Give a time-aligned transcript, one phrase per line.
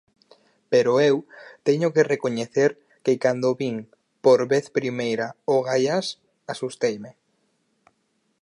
[0.71, 1.15] Pero eu
[1.67, 2.71] teño que recoñecer
[3.05, 3.75] que cando vin
[4.25, 6.07] por vez primeira o Gaiás,
[6.53, 7.11] asusteime.